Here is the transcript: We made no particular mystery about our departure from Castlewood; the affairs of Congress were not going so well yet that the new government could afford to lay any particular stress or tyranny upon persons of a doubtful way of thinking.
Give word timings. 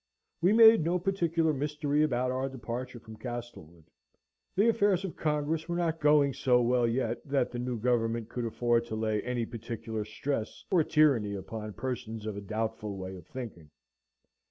We 0.41 0.51
made 0.51 0.83
no 0.83 0.97
particular 0.97 1.53
mystery 1.53 2.01
about 2.01 2.31
our 2.31 2.49
departure 2.49 2.97
from 2.99 3.17
Castlewood; 3.17 3.83
the 4.55 4.67
affairs 4.67 5.05
of 5.05 5.15
Congress 5.15 5.69
were 5.69 5.75
not 5.75 5.99
going 6.01 6.33
so 6.33 6.59
well 6.59 6.87
yet 6.87 7.23
that 7.23 7.51
the 7.51 7.59
new 7.59 7.77
government 7.79 8.27
could 8.27 8.45
afford 8.45 8.85
to 8.87 8.95
lay 8.95 9.21
any 9.21 9.45
particular 9.45 10.03
stress 10.03 10.65
or 10.71 10.83
tyranny 10.83 11.35
upon 11.35 11.73
persons 11.73 12.25
of 12.25 12.35
a 12.35 12.41
doubtful 12.41 12.97
way 12.97 13.15
of 13.15 13.27
thinking. 13.27 13.69